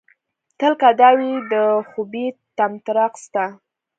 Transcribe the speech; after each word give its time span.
تل 0.59 0.73
که 0.81 0.89
دا 1.01 1.09
وي 1.17 1.31
د 1.51 1.53
خوبيه 1.89 2.29
طمطراق 2.57 3.13
ستا 3.23 3.45